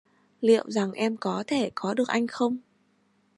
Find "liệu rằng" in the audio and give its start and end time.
0.41-0.91